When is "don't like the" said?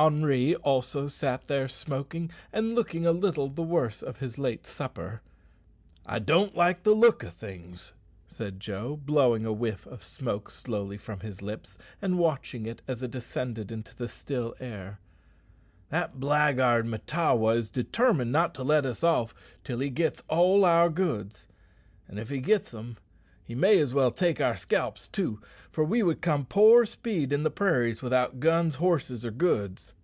6.20-6.92